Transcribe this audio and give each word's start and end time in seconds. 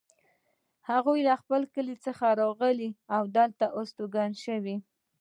هغوی 0.89 1.19
له 1.27 1.33
خپل 1.41 1.61
کلي 1.73 1.95
څخه 2.05 2.25
راغلي 2.41 2.89
او 3.15 3.23
دلته 3.37 3.65
استوګن 3.79 4.31
شوي 4.45 4.75